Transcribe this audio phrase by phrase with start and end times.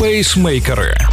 [0.00, 1.09] Пейсмейкери.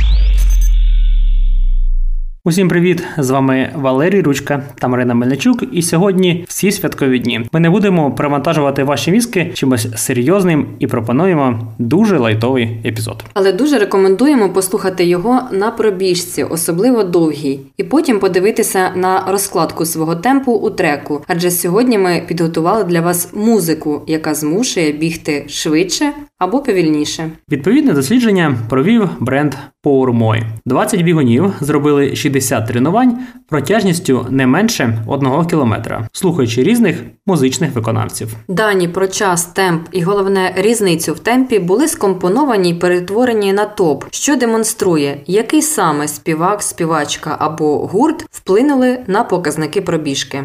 [2.47, 3.03] Усім привіт!
[3.17, 5.63] З вами Валерій Ручка та Марина Мельничук.
[5.71, 7.41] І сьогодні всі святкові дні.
[7.51, 13.23] Ми не будемо привантажувати ваші мізки чимось серйозним і пропонуємо дуже лайтовий епізод.
[13.33, 20.15] Але дуже рекомендуємо послухати його на пробіжці, особливо довгій, і потім подивитися на розкладку свого
[20.15, 21.23] темпу у треку.
[21.27, 27.29] Адже сьогодні ми підготували для вас музику, яка змушує бігти швидше або повільніше.
[27.51, 29.53] Відповідне дослідження провів бренд
[29.87, 30.43] PowerMoy.
[30.65, 33.19] 20 бігунів зробили 60 тренувань
[33.49, 38.35] протяжністю не менше 1 кілометра, слухаючи різних музичних виконавців.
[38.47, 44.03] Дані про час, темп і головне різницю в темпі були скомпоновані й перетворені на топ,
[44.11, 50.43] що демонструє, який саме співак, співачка або гурт вплинули на показники пробіжки.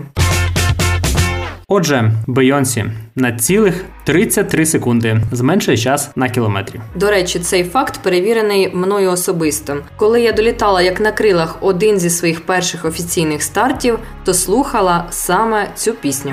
[1.75, 2.85] Отже, Бейонсі
[3.17, 6.81] на цілих 33 секунди зменшує час на кілометрі.
[6.95, 9.77] До речі, цей факт перевірений мною особисто.
[9.97, 15.69] Коли я долітала як на крилах один зі своїх перших офіційних стартів, то слухала саме
[15.75, 16.33] цю пісню.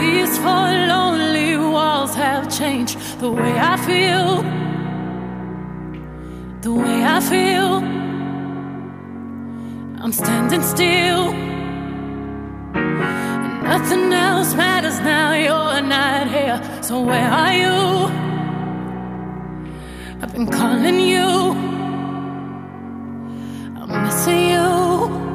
[0.00, 4.26] These four lonely walls have changed the way I feel.
[6.62, 7.70] The way I feel.
[10.02, 11.46] I'm standing still.
[13.68, 16.58] Nothing else matters now, you're not here.
[16.82, 17.76] So where are you?
[20.22, 21.26] I've been calling you.
[23.76, 25.25] I'm missing you.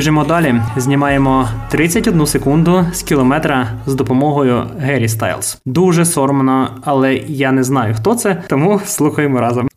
[0.00, 0.54] Біжимо далі.
[0.76, 5.58] Знімаємо 31 секунду з кілометра з допомогою Гері Стайлз.
[5.66, 9.68] Дуже соромно, але я не знаю, хто це, тому слухаємо разом.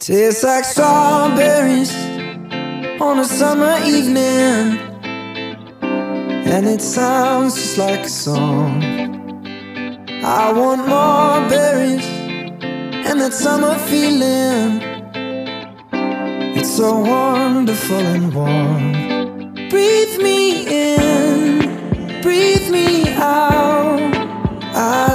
[10.23, 12.08] I want more berries.
[16.58, 19.12] It's so wonderful and warm.
[19.73, 24.14] Breathe me in, breathe me out.
[24.75, 25.12] I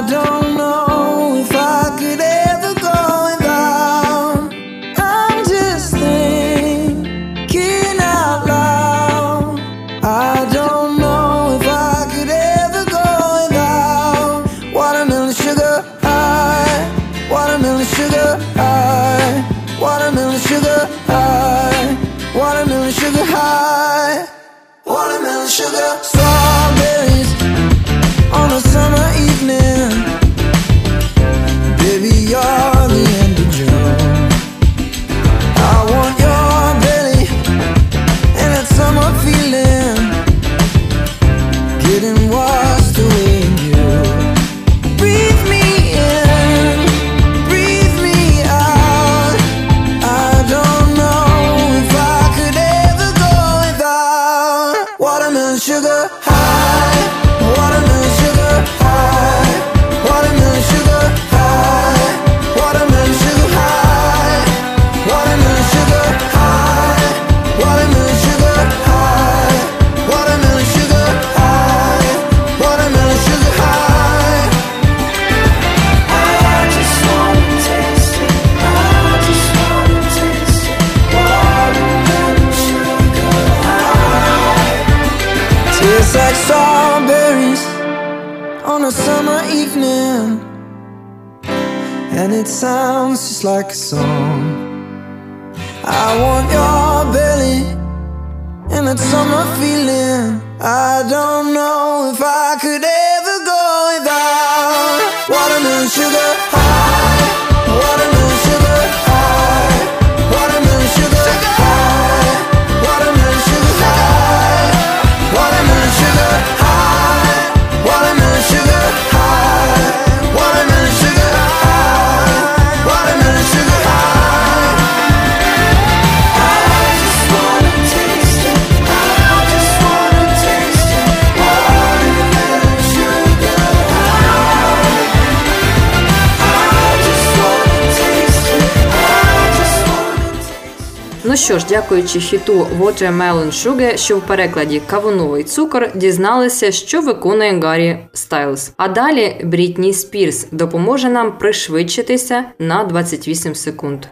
[141.48, 147.98] що ж, дякуючи хіту Watermelon Sugar, що в перекладі кавуновий цукор, дізналися, що виконує Гаррі
[148.12, 148.72] Стайлз.
[148.76, 154.06] А далі Брітні Спірс допоможе нам пришвидшитися на 28 секунд.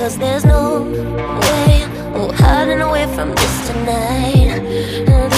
[0.00, 0.62] Cause there's no
[1.42, 1.74] way.
[2.16, 3.28] Oh, hiding away from.
[3.38, 5.29] This tonight.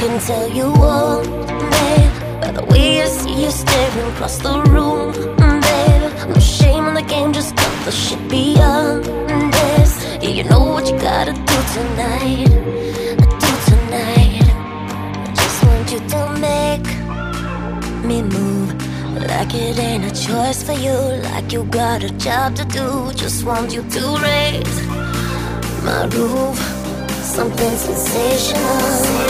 [0.00, 5.12] Can tell you all, babe, by the way I see you staring across the room,
[5.12, 6.12] babe.
[6.26, 9.92] No shame in the game, just cut the shit beyond this.
[10.22, 12.48] Yeah, you know what you gotta do tonight.
[13.42, 14.48] Do tonight.
[15.26, 16.86] I just want you to make
[18.02, 18.70] me move
[19.28, 20.96] like it ain't a choice for you,
[21.28, 23.12] like you got a job to do.
[23.12, 24.80] Just want you to raise
[25.84, 26.58] my roof,
[27.30, 29.20] something sensational.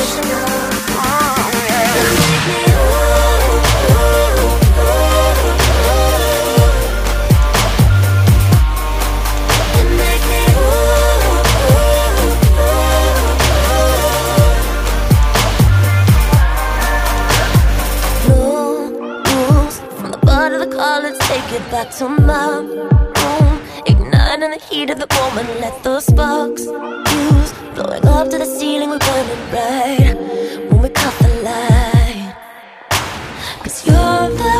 [21.03, 23.61] Let's take it back to my room.
[23.87, 25.49] Igniting the heat of the moment.
[25.61, 27.40] Let the sparks fuse.
[27.83, 28.91] Blowing up to the ceiling.
[28.91, 30.15] We're burning bright
[30.71, 32.35] when we cut the light.
[33.63, 34.60] Cause you're the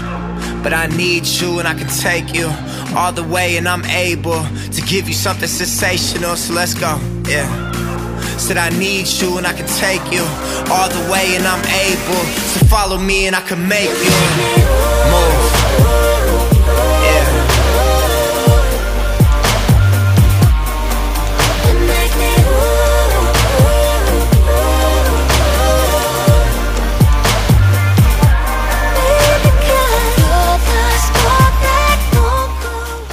[0.63, 2.47] But I need you and I can take you
[2.95, 7.47] all the way, and I'm able to give you something sensational, so let's go, yeah.
[8.37, 10.23] Said I need you and I can take you
[10.71, 14.11] all the way, and I'm able to follow me and I can make you
[15.11, 15.80] move.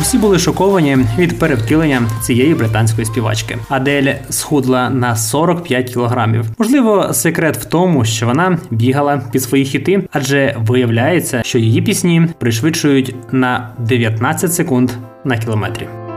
[0.08, 3.58] Усі були шоковані від перевтілення цієї британської співачки.
[3.68, 6.44] Адель схудла на 45 кілограмів.
[6.58, 12.28] Можливо, секрет в тому, що вона бігала під свої хіти, адже виявляється, що її пісні
[12.38, 14.90] пришвидшують на 19 секунд
[15.24, 16.07] на кілометрі.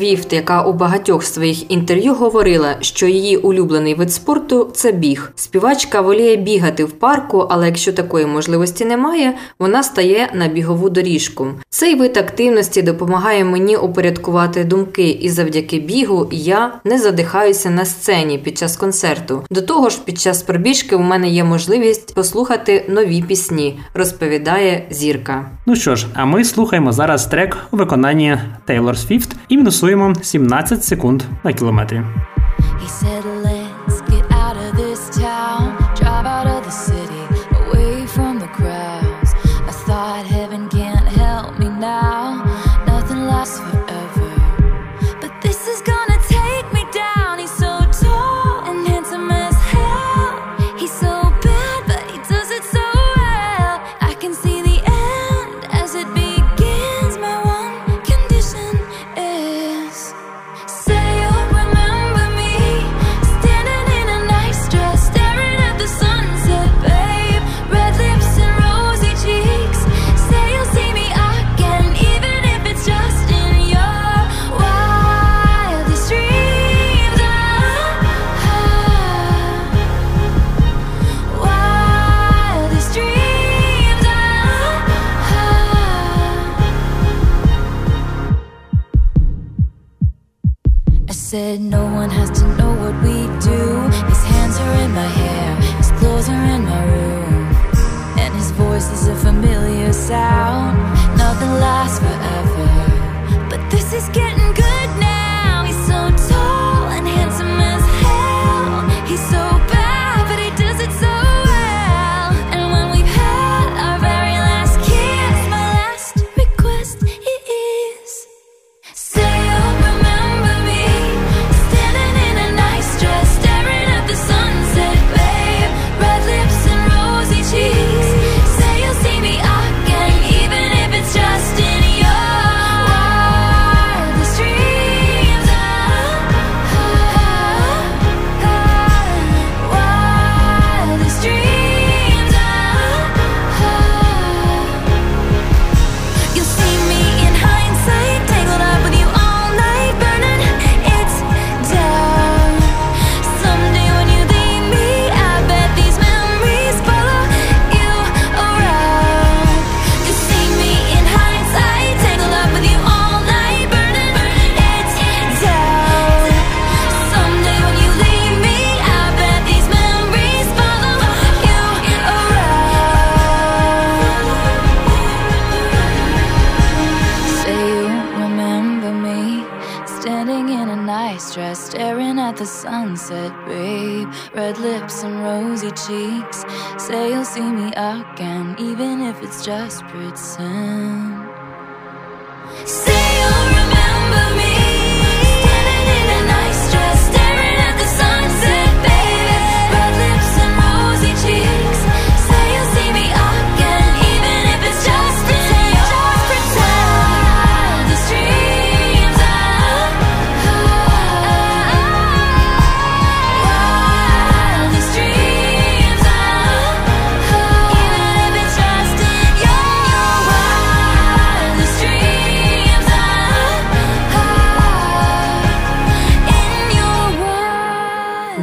[0.00, 5.32] Свіфт, яка у багатьох своїх інтерв'ю говорила, що її улюблений вид спорту це біг.
[5.34, 11.48] Співачка воліє бігати в парку, але якщо такої можливості немає, вона стає на бігову доріжку.
[11.68, 18.38] Цей вид активності допомагає мені упорядкувати думки, і завдяки бігу я не задихаюся на сцені
[18.38, 19.42] під час концерту.
[19.50, 25.50] До того ж, під час пробіжки у мене є можливість послухати нові пісні, розповідає зірка.
[25.66, 29.89] Ну що ж, а ми слухаємо зараз трек у виконанні Тейлор Свіфт і мінусуємо
[30.22, 32.02] 17 секунд на кілометрі.
[100.12, 100.39] out.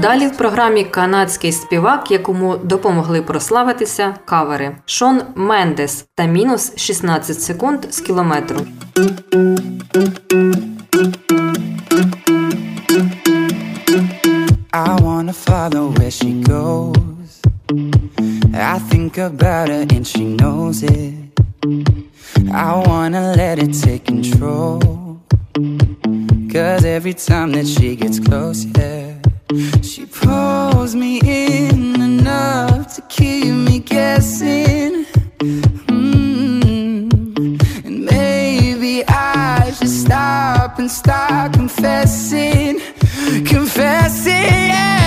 [0.07, 7.85] Далі в програмі канадський співак, якому допомогли прославитися кавери Шон Мендес та мінус 16 секунд
[7.89, 8.59] з кілометру.
[14.71, 17.29] I wanna follow where she goes.
[18.53, 21.13] I think about her and she knows it.
[22.67, 24.79] I wanna let it take control.
[26.53, 29.16] Cause every time that she gets close, yeah,
[29.81, 35.05] she pulls me in enough to keep me guessing.
[35.87, 37.05] Mm.
[37.85, 42.81] And maybe I should stop and start confessing,
[43.45, 44.33] confessing.
[44.33, 45.06] Yeah.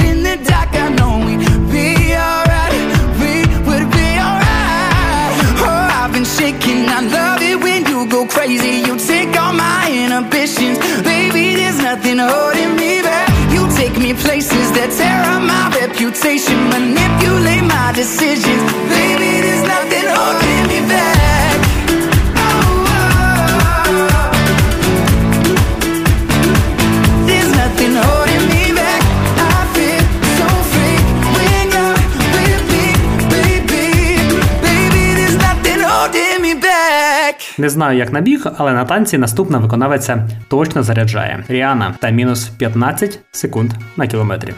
[6.51, 6.85] Shaking.
[6.89, 8.83] I love it when you go crazy.
[8.85, 10.77] You take all my inhibitions.
[11.01, 13.29] Baby, there's nothing holding me back.
[13.53, 16.57] You take me places that tear up my reputation.
[16.67, 18.63] Manipulate my decisions.
[18.91, 21.70] Baby, there's nothing holding me back.
[37.57, 41.43] Не знаю, як на біг, але на танці наступна виконавиця точно заряджає.
[41.47, 44.53] Ріана та мінус 15 секунд на кілометрі.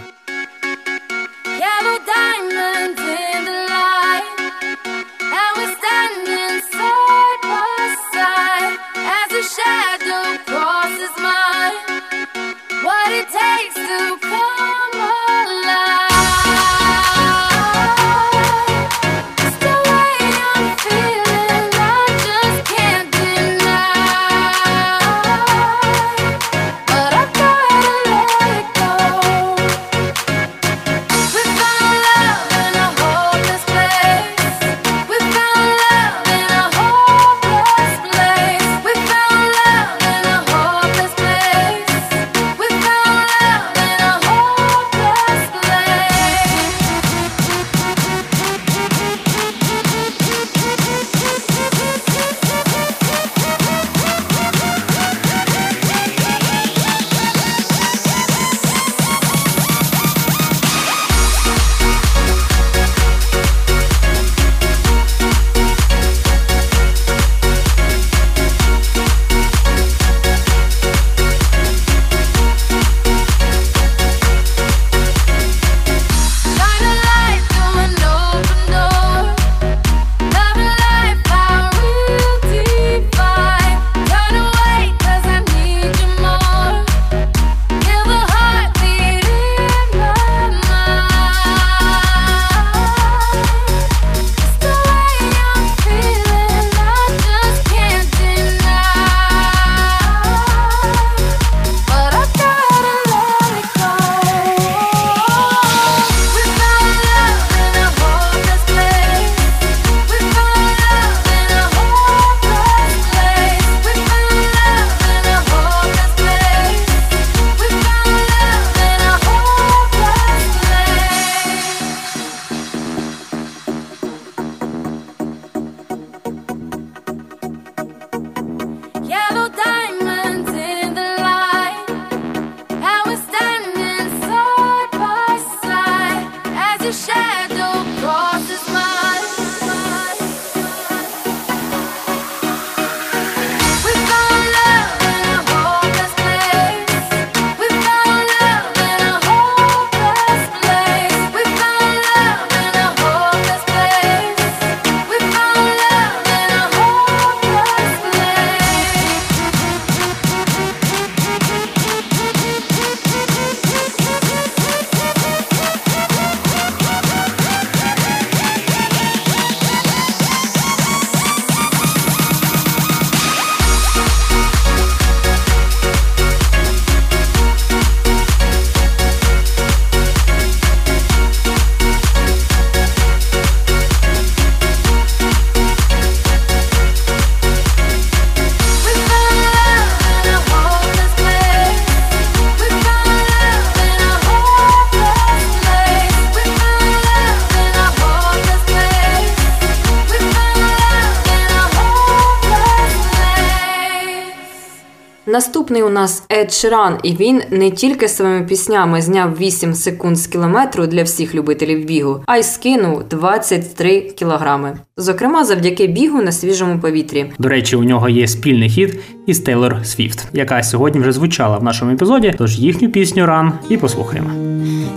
[205.33, 210.27] Наступний у нас Ед Ширан, і він не тільки своїми піснями зняв 8 секунд з
[210.27, 214.77] кілометру для всіх любителів бігу, а й скинув 23 кілограми.
[214.97, 217.25] Зокрема, завдяки бігу на свіжому повітрі.
[217.39, 221.63] До речі, у нього є спільний хіт із Тейлор Свіфт, яка сьогодні вже звучала в
[221.63, 222.33] нашому епізоді.
[222.37, 224.29] Тож їхню пісню Ран і послухаємо.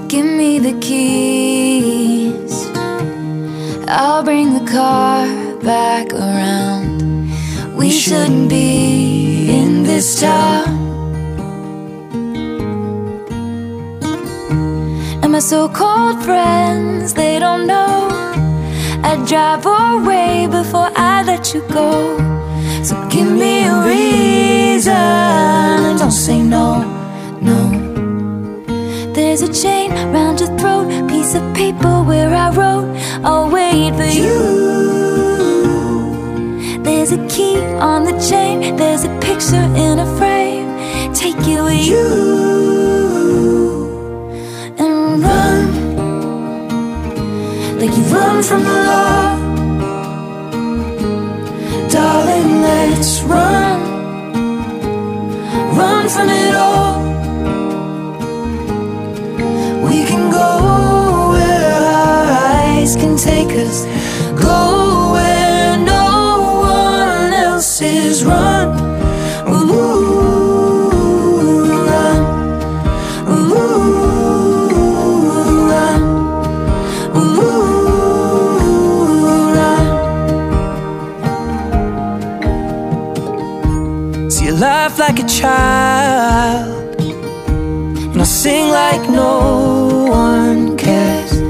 [0.09, 2.55] Give me the keys.
[4.01, 5.19] I'll bring the car
[5.63, 6.97] back around.
[7.79, 9.36] We shouldn't be
[9.97, 10.23] this.
[15.23, 18.09] And my so called friends, they don't know.
[19.09, 21.91] I'd drive away before I let you go.
[22.89, 24.93] So give me a reason.
[26.01, 26.67] Don't say no,
[27.41, 27.61] no.
[29.15, 32.89] There's a chain round your throat, piece of paper where I wrote,
[33.25, 34.86] I'll wait for you.
[37.09, 40.67] There's a key on the chain, there's a picture in a frame.
[41.15, 42.09] Take it with you
[44.77, 45.61] and run
[47.79, 49.39] like you run from the law.
[51.91, 53.81] Darling, let's run.
[55.77, 57.03] Run from it all.
[59.89, 63.87] We can go where our eyes can take us.
[64.43, 64.76] Go
[84.59, 91.41] laugh like a child, and I sing like no one cares.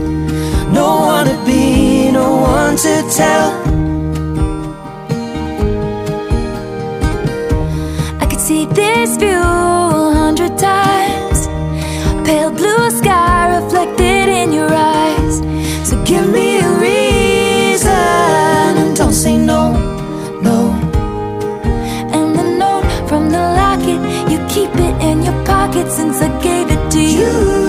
[0.72, 3.55] No one to be, no one to tell.
[25.90, 27.65] Since I gave it to you.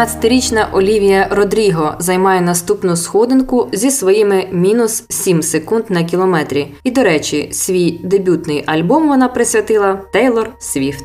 [0.00, 6.74] 18-річна Олівія Родріго займає наступну сходинку зі своїми мінус 7 секунд на кілометрі.
[6.84, 11.04] І, до речі, свій дебютний альбом вона присвятила Тейлор Свіфт.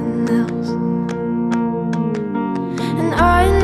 [3.21, 3.60] I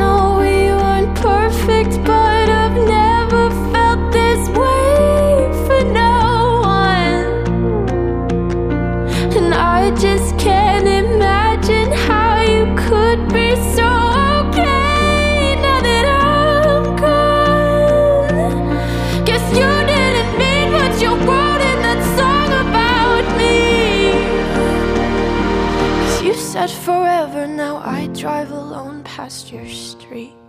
[29.27, 30.46] past your street.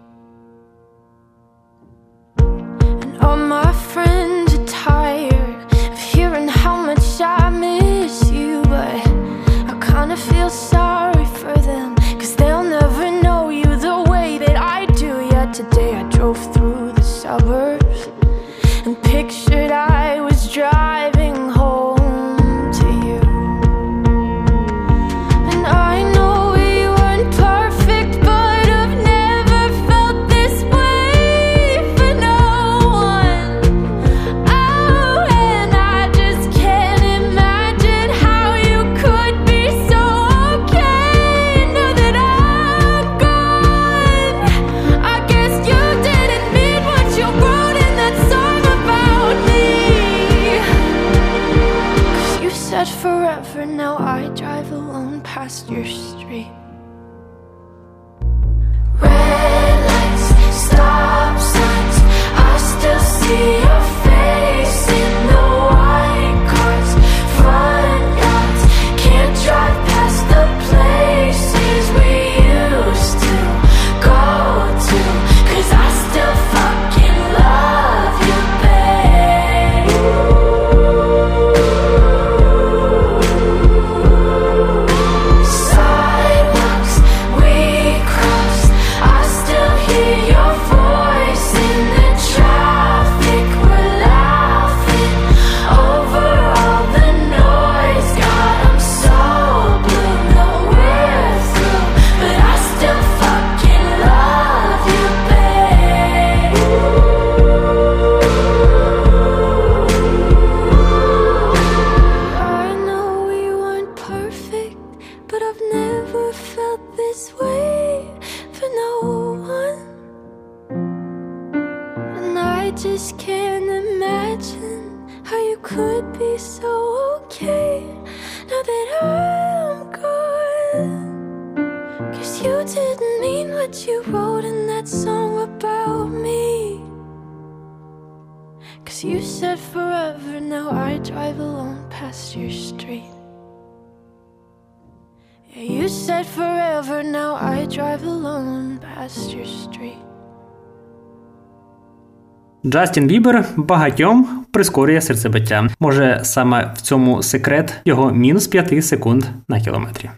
[152.79, 155.69] Джастін Бібер багатьом прискорює серцебиття.
[155.81, 160.11] Може, саме в цьому секрет його мінус 5 секунд на кілометрі.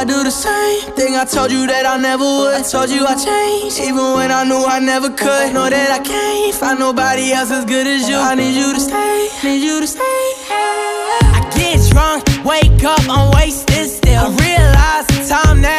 [0.00, 2.54] I do the same thing I told you that I never would.
[2.60, 5.46] I told you I changed, even when I knew I never could.
[5.56, 8.18] Know that I can't find nobody else as good as you.
[8.30, 10.37] I need you to stay, need you to stay.
[11.90, 14.24] drunk, wake up, I'm wasted still.
[14.24, 15.77] I realize the time that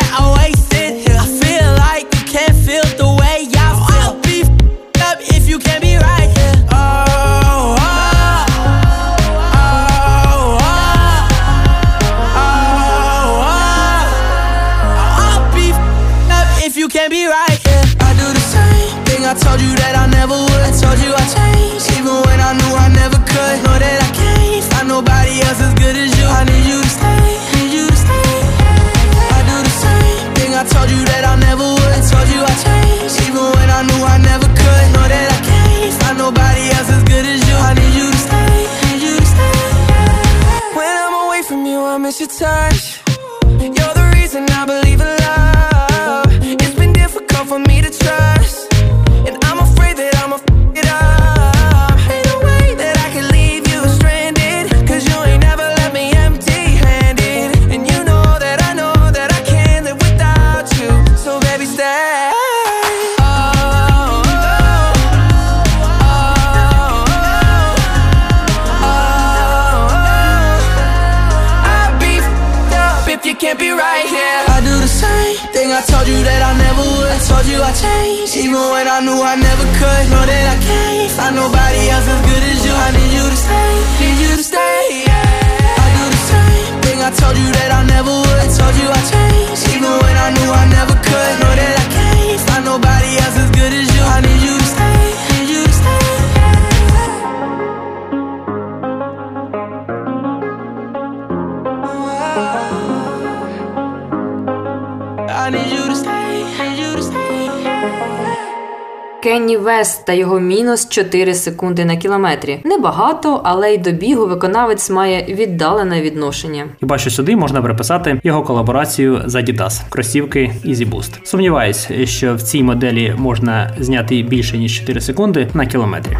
[110.99, 112.59] 4 секунди на кілометрі.
[112.63, 116.65] Небагато, але й до бігу виконавець має віддалене відношення.
[116.79, 121.11] Хіба що сюди можна приписати його колаборацію з Adidas, кросівки Easy Boost.
[121.23, 126.17] Сумніваюсь, що в цій моделі можна зняти більше ніж 4 секунди на кілометрі.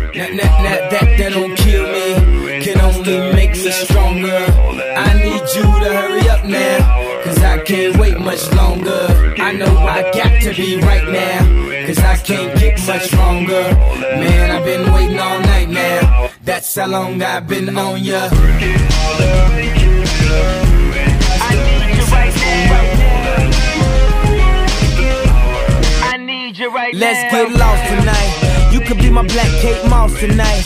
[5.08, 6.99] I need you to hurry up now.
[7.24, 9.07] Cause I can't wait much longer.
[9.38, 11.86] I know I got to be right now.
[11.86, 13.63] Cause I can't get much stronger.
[14.22, 16.30] Man, I've been waiting all night now.
[16.43, 18.30] That's how long I've been on ya.
[18.32, 18.34] I
[21.67, 22.80] need you right now.
[26.11, 28.72] I need you right Let's get lost tonight.
[28.74, 30.65] You could be my black Kate Moss tonight.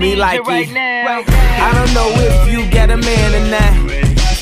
[0.00, 0.70] Me like it.
[0.72, 3.92] I don't know if you got a man or not.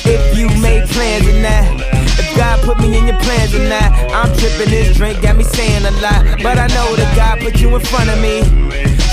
[0.05, 1.83] If you made plans or not.
[2.17, 3.91] If God put me in your plans or not.
[4.15, 6.23] I'm tripping this drink, got me saying a lot.
[6.41, 8.39] But I know that God put you in front of me.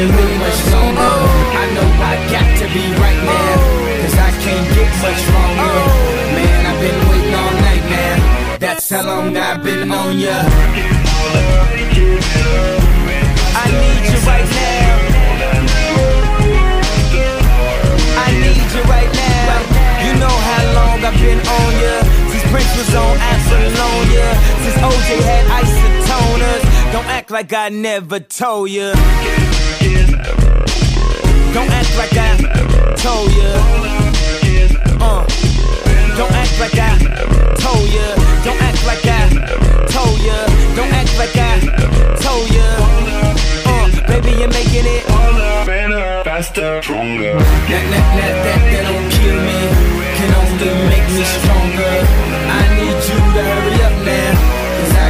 [0.00, 6.10] Much I know I got to be right now Cause I can't get much stronger
[6.40, 8.56] Man, I've been waiting all night now.
[8.58, 10.40] That's how long I've been on ya.
[13.52, 14.88] I need you right now.
[18.24, 20.04] I need you right now.
[20.06, 21.94] You know how long I've been on ya.
[22.30, 24.28] Since Prince was on Apollonia.
[24.64, 26.92] Since OJ had isotoners.
[26.92, 28.94] Don't act like I never told ya.
[31.54, 32.36] Don't act like I
[32.96, 33.50] told ya.
[35.00, 35.24] Uh.
[36.16, 36.98] Don't act like I
[37.54, 38.14] told ya.
[38.42, 39.30] Don't act like I
[39.86, 40.46] told ya.
[40.74, 41.60] Don't act like I
[42.18, 42.66] told ya.
[43.64, 45.04] Uh, baby, you're making it.
[46.24, 47.34] Faster, stronger.
[47.34, 49.58] That, that, that, that, that don't kill me.
[50.18, 52.39] Can only make me stronger.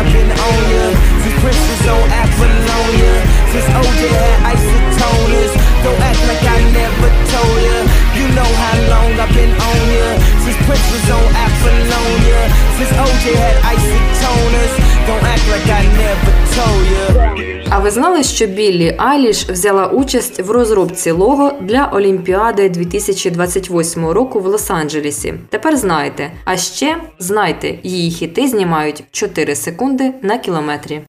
[0.00, 0.96] I've been on ya.
[1.20, 3.12] Since Prince on Apollonia.
[3.52, 5.52] Since OJ had isotoners.
[5.84, 7.89] Don't act like I never told ya.
[8.18, 10.08] You know how long I've been on ya.
[10.44, 12.40] Since Prince was on Apollonia.
[12.76, 14.72] Since OJ had isotoners.
[15.08, 17.60] Don't act like I never told ya.
[17.72, 24.40] А ви знали, що Біллі Айліш взяла участь в розробці лого для Олімпіади 2028 року
[24.40, 25.34] в Лос-Анджелесі?
[25.50, 26.30] Тепер знаєте.
[26.44, 31.00] А ще знайте, її хіти знімають 4 секунди на кілометрі.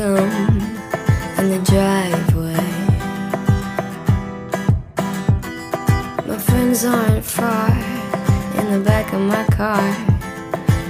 [0.00, 0.30] Gum
[1.38, 2.70] in the driveway.
[6.26, 7.70] My friends aren't far
[8.58, 9.84] in the back of my car,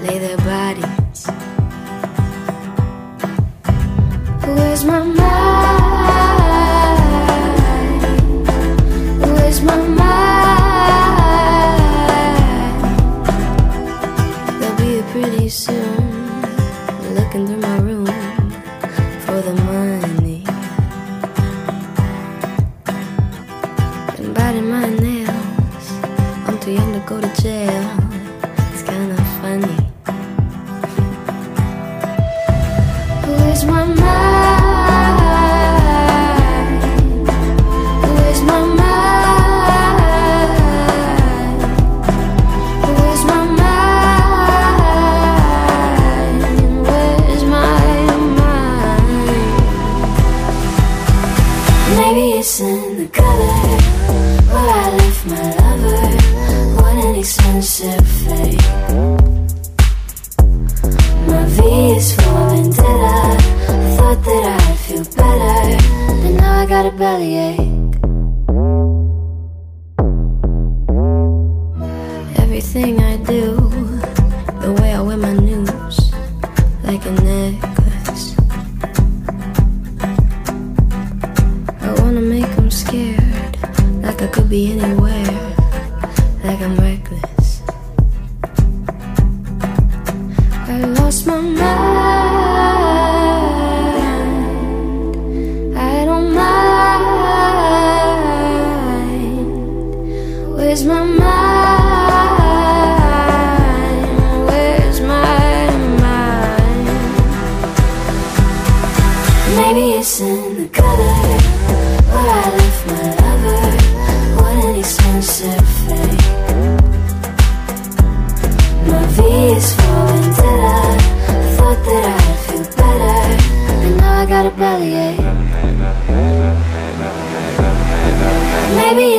[0.04, 1.26] lay their bodies.
[4.46, 5.79] Where's my mind?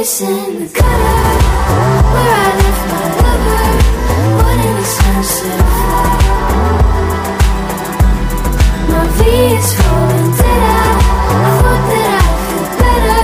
[0.02, 1.18] chasing the color
[2.14, 3.64] Where I left my lover
[4.38, 5.66] What an expensive
[8.92, 9.20] My V
[9.58, 10.98] is rolling dead
[11.38, 13.20] I thought that I feel better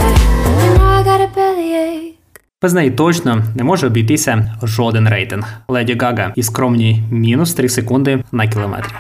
[0.48, 2.14] And now I got a bellyache
[2.62, 5.46] Без неї точно не може обійтися жоден рейтинг.
[5.68, 8.94] Леді Гага і скромні мінус 3 секунди на кілометрі.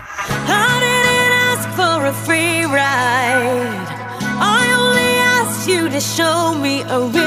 [5.99, 7.26] show me a real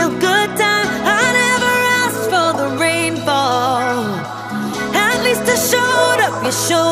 [6.50, 6.89] show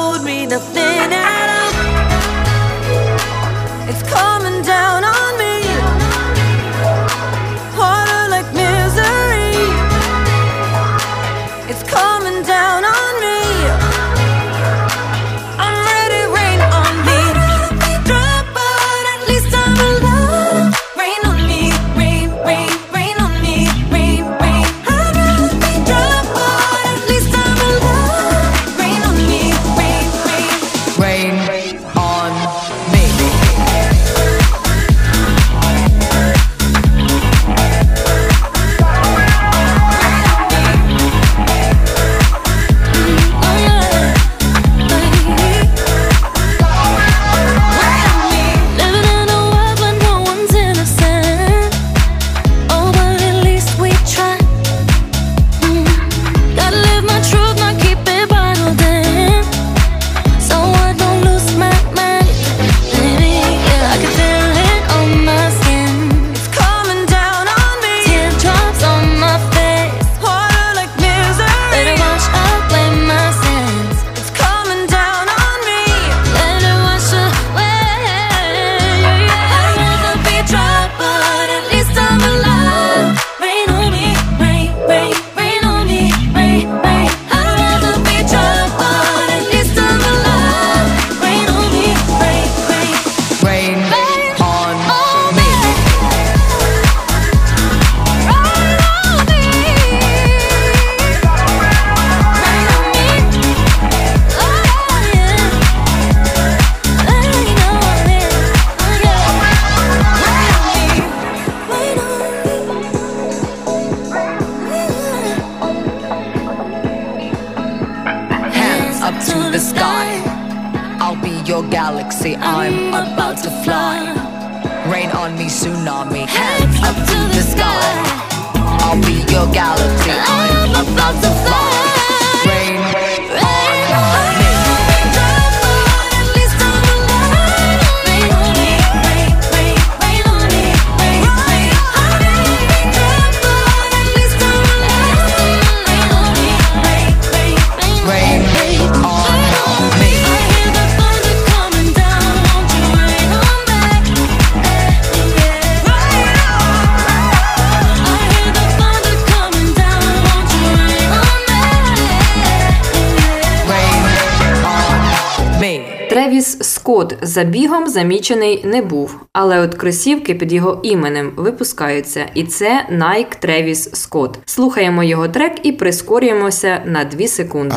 [167.29, 172.87] Скотт за бігом замічений не був, але от кросівки під його іменем випускаються, і це
[172.93, 174.35] Nike Travis Scott.
[174.45, 177.75] Слухаємо його трек і прискорюємося на 2 секунди.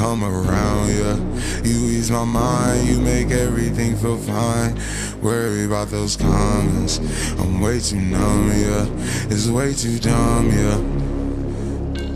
[0.00, 1.16] Come around, yeah.
[1.68, 4.72] You ease my mind, you make everything feel fine.
[5.28, 6.92] Worry about those comments.
[7.40, 8.84] I'm way too numb, yeah.
[9.32, 10.99] It's way too dumb, yeah.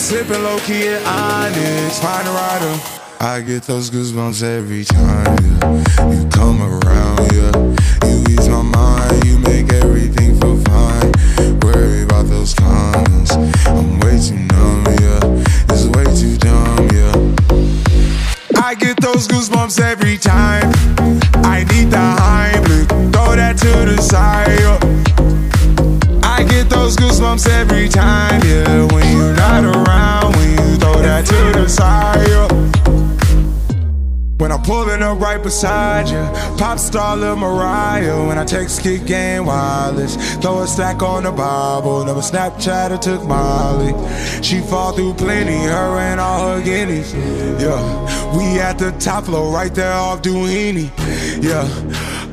[0.00, 2.80] Sipping low key at Onyx, find a rider.
[3.20, 6.10] I get those goosebumps every time, yeah.
[6.10, 8.08] You come around, yeah.
[8.08, 11.12] You ease my mind, you make everything feel fine.
[11.60, 13.32] Worry about those comments.
[13.66, 15.44] I'm way too numb, yeah.
[15.68, 18.60] It's way too dumb, yeah.
[18.60, 20.72] I get those goosebumps every time.
[21.44, 24.48] I need the Heimlich, throw that to the side.
[24.60, 25.09] yeah.
[26.70, 28.86] Those goosebumps every time, yeah.
[28.92, 32.28] When you're not around, when you throw that to the side.
[32.28, 32.70] yeah.
[34.40, 36.22] When I'm pulling up right beside you,
[36.56, 38.26] pop star Lil Mariah.
[38.26, 42.06] When I text kick game wireless, throw a stack on the Bible.
[42.06, 43.92] Never Snapchat or took Molly.
[44.42, 47.12] She fall through plenty, her and all her guineas.
[47.62, 50.90] Yeah, we at the top floor, right there off Duini.
[51.42, 52.09] Yeah.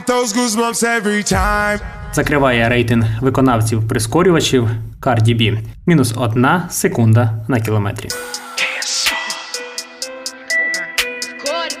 [0.00, 1.80] get those goosebumps every time.
[2.12, 4.70] Закриває рейтинг виконавців прискорювачів
[5.00, 5.58] Cardi B.
[5.86, 8.08] Мінус одна секунда на кілометрі.
[11.44, 11.80] Good.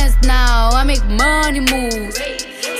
[0.23, 2.17] now, I make money moves.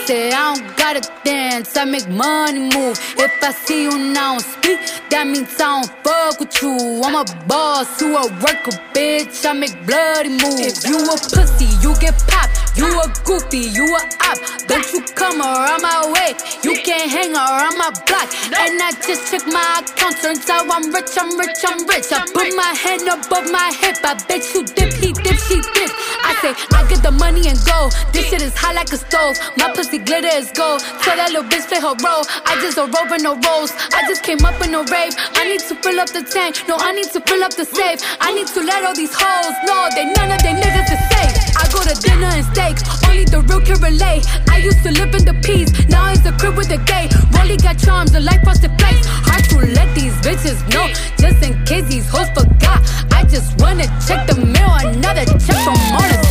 [0.06, 2.98] Say I don't gotta dance, I make money move.
[3.18, 4.80] If I see you now speak,
[5.10, 7.02] that means I don't fuck with you.
[7.04, 9.46] I'm a boss, you a worker, bitch.
[9.46, 10.84] I make bloody moves.
[10.84, 12.62] If you a pussy, you get popped.
[12.76, 14.38] You a goofy, you a op.
[14.66, 16.34] Don't you come around my way.
[16.64, 18.32] You can't hang around my block.
[18.58, 20.18] And I just check my account.
[20.22, 22.10] Turns out I'm rich, I'm rich, I'm rich.
[22.12, 24.00] I put my hand above my hip.
[24.04, 25.92] I bet you dip, he dip, she dip.
[26.24, 27.94] I say, I get the money and go.
[28.12, 29.38] This shit is hot like a stove.
[29.56, 30.82] My pussy glitter is gold.
[31.06, 32.26] Tell that little bitch play her role.
[32.50, 33.70] I just a rope and no rolls.
[33.94, 35.14] I just came up in a rave.
[35.38, 36.66] I need to fill up the tank.
[36.68, 38.02] No, I need to fill up the safe.
[38.20, 41.34] I need to let all these hoes know they none of they niggas is safe.
[41.62, 42.76] I go to dinner and steak.
[43.06, 44.26] Only the real can relate.
[44.50, 45.70] I used to live in the peace.
[45.94, 47.06] Now it's a crib with a gay.
[47.38, 49.06] Rolly got charms, the life frosted flakes.
[49.30, 50.90] Hard to let these bitches know.
[51.22, 52.82] Just in case these hoes forgot.
[53.14, 54.74] I just wanna check the mail.
[54.82, 56.31] Another check from all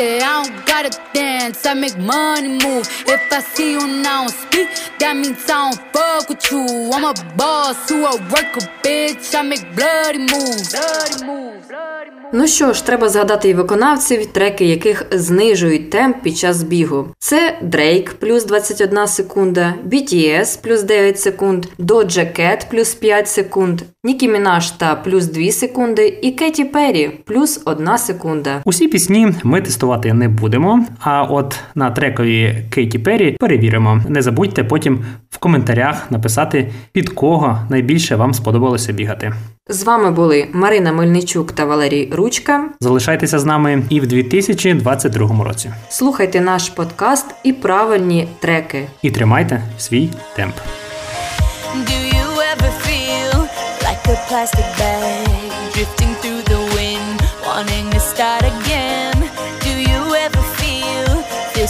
[0.00, 2.86] Say I don't gotta dance, I make money move.
[3.06, 6.90] If I see you now speak, that means I don't fuck with you.
[6.94, 9.34] I'm a boss, you a worker, bitch.
[9.34, 10.72] I make bloody moves.
[10.72, 11.50] Bloody moves.
[12.32, 17.06] Ну що ж, треба згадати і виконавців, треки яких знижують темп під час бігу.
[17.18, 24.28] Це Drake плюс 21 секунда, BTS плюс 9 секунд, Doja Cat плюс 5 секунд, Нікі
[24.28, 28.62] Мінаш та плюс 2 секунди і Кеті Перрі плюс 1 секунда.
[28.64, 29.60] Усі пісні ми
[29.90, 30.84] тестувати не будемо.
[31.00, 34.00] А от на трекові Кейті Перрі перевіримо.
[34.08, 39.32] Не забудьте потім в коментарях написати, під кого найбільше вам сподобалося бігати.
[39.68, 42.68] З вами були Марина Мельничук та Валерій Ручка.
[42.80, 45.70] Залишайтеся з нами і в 2022 році.
[45.88, 48.86] Слухайте наш подкаст і правильні треки.
[49.02, 50.54] І тримайте свій темп.
[51.90, 53.36] Do you ever feel
[53.86, 55.26] like a plastic bag
[55.74, 58.69] drifting through the wind, wanting to start again?